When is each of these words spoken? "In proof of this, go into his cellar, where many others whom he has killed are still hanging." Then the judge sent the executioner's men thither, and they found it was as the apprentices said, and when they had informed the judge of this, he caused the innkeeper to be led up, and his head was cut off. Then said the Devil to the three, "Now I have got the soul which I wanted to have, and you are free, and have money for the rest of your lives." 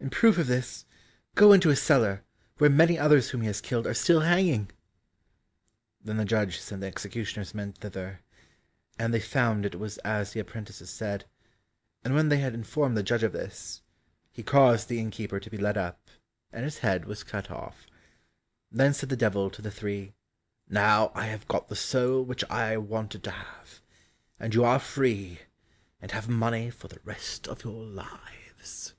"In 0.00 0.10
proof 0.10 0.36
of 0.36 0.48
this, 0.48 0.84
go 1.34 1.54
into 1.54 1.70
his 1.70 1.80
cellar, 1.80 2.24
where 2.58 2.68
many 2.68 2.98
others 2.98 3.30
whom 3.30 3.40
he 3.40 3.46
has 3.46 3.62
killed 3.62 3.86
are 3.86 3.94
still 3.94 4.20
hanging." 4.20 4.70
Then 6.04 6.18
the 6.18 6.26
judge 6.26 6.58
sent 6.58 6.82
the 6.82 6.86
executioner's 6.86 7.54
men 7.54 7.72
thither, 7.72 8.20
and 8.98 9.14
they 9.14 9.18
found 9.20 9.64
it 9.64 9.78
was 9.78 9.96
as 10.04 10.34
the 10.34 10.40
apprentices 10.40 10.90
said, 10.90 11.24
and 12.04 12.14
when 12.14 12.28
they 12.28 12.36
had 12.36 12.52
informed 12.52 12.98
the 12.98 13.02
judge 13.02 13.22
of 13.22 13.32
this, 13.32 13.80
he 14.30 14.42
caused 14.42 14.90
the 14.90 14.98
innkeeper 15.00 15.40
to 15.40 15.48
be 15.48 15.56
led 15.56 15.78
up, 15.78 16.06
and 16.52 16.64
his 16.64 16.78
head 16.80 17.06
was 17.06 17.24
cut 17.24 17.50
off. 17.50 17.86
Then 18.70 18.92
said 18.92 19.08
the 19.08 19.16
Devil 19.16 19.48
to 19.48 19.62
the 19.62 19.70
three, 19.70 20.12
"Now 20.68 21.12
I 21.14 21.28
have 21.28 21.48
got 21.48 21.68
the 21.68 21.76
soul 21.76 22.22
which 22.22 22.44
I 22.50 22.76
wanted 22.76 23.24
to 23.24 23.30
have, 23.30 23.80
and 24.38 24.54
you 24.54 24.64
are 24.64 24.78
free, 24.78 25.40
and 26.02 26.10
have 26.10 26.28
money 26.28 26.68
for 26.68 26.88
the 26.88 27.00
rest 27.04 27.48
of 27.48 27.64
your 27.64 27.82
lives." 27.82 28.92